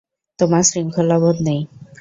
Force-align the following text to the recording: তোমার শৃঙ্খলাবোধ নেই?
তোমার 0.39 0.63
শৃঙ্খলাবোধ 0.63 1.37
নেই? 1.47 1.61